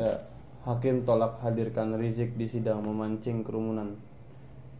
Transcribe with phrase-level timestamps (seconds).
[0.00, 0.16] Ya,
[0.64, 4.00] Hakim tolak hadirkan Rizik di sidang memancing kerumunan.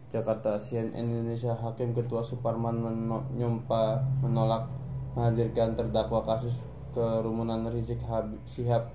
[0.09, 4.65] Jakarta CNN Indonesia Hakim Ketua Suparman menyompa menolak
[5.13, 8.89] menghadirkan terdakwa kasus kerumunan Rizik Habib Sihab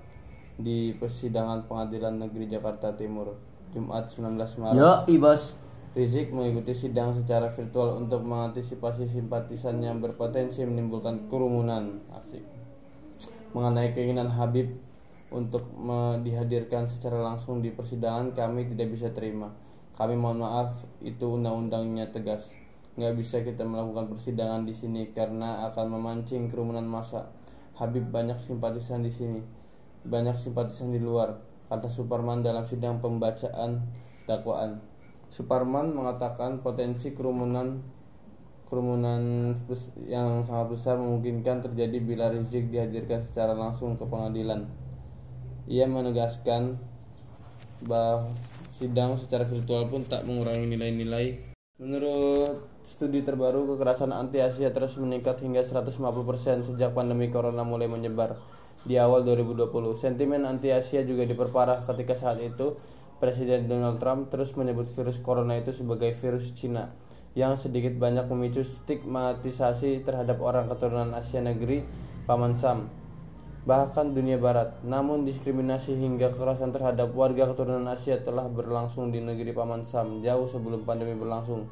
[0.59, 3.39] di persidangan Pengadilan Negeri Jakarta Timur
[3.71, 4.75] Jumat 19 Maret.
[4.75, 5.63] Yo, ibos.
[5.97, 12.03] Rizik mengikuti sidang secara virtual untuk mengantisipasi simpatisan yang berpotensi menimbulkan kerumunan.
[12.13, 12.43] Asik.
[13.55, 14.86] Mengenai keinginan Habib
[15.27, 15.67] untuk
[16.23, 19.51] dihadirkan secara langsung di persidangan kami tidak bisa terima.
[19.97, 22.53] Kami mohon maaf, itu undang-undangnya tegas.
[22.95, 27.33] Nggak bisa kita melakukan persidangan di sini karena akan memancing kerumunan massa.
[27.77, 29.41] Habib banyak simpatisan di sini,
[30.05, 31.37] banyak simpatisan di luar,
[31.69, 33.85] kata Suparman dalam sidang pembacaan
[34.25, 34.81] dakwaan.
[35.29, 37.83] Suparman mengatakan potensi kerumunan
[38.67, 39.55] kerumunan
[40.11, 44.86] yang sangat besar memungkinkan terjadi bila Rizik dihadirkan secara langsung ke pengadilan.
[45.67, 46.79] Ia menegaskan
[47.83, 48.31] bahwa
[48.79, 51.55] sidang secara virtual pun tak mengurangi nilai-nilai.
[51.77, 55.93] Menurut studi terbaru, kekerasan anti-Asia terus meningkat hingga 150%
[56.65, 58.39] sejak pandemi corona mulai menyebar
[58.87, 59.67] di awal 2020.
[59.93, 62.79] Sentimen anti-Asia juga diperparah ketika saat itu
[63.17, 66.93] Presiden Donald Trump terus menyebut virus corona itu sebagai virus Cina
[67.33, 71.81] yang sedikit banyak memicu stigmatisasi terhadap orang keturunan Asia negeri
[72.25, 73.06] Paman Sam
[73.67, 74.79] bahkan dunia barat.
[74.87, 80.47] Namun diskriminasi hingga kekerasan terhadap warga keturunan Asia telah berlangsung di negeri Paman Sam jauh
[80.47, 81.67] sebelum pandemi berlangsung.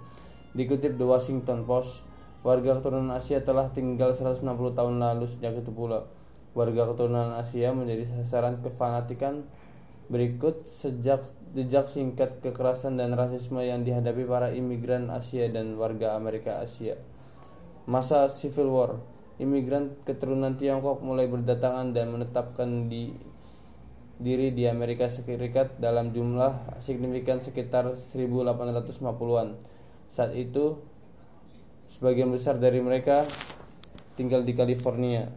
[0.52, 2.04] Dikutip The Washington Post,
[2.44, 4.44] warga keturunan Asia telah tinggal 160
[4.76, 6.04] tahun lalu sejak itu pula.
[6.52, 9.48] Warga keturunan Asia menjadi sasaran kefanatikan
[10.12, 11.24] berikut sejak
[11.56, 17.00] jejak singkat kekerasan dan rasisme yang dihadapi para imigran Asia dan warga Amerika Asia.
[17.88, 18.92] Masa Civil War,
[19.36, 23.12] imigran keturunan Tiongkok mulai berdatangan dan menetapkan di
[24.16, 29.60] diri di Amerika Serikat dalam jumlah signifikan sekitar 1850-an.
[30.08, 30.80] Saat itu
[31.92, 33.28] sebagian besar dari mereka
[34.16, 35.28] tinggal di California.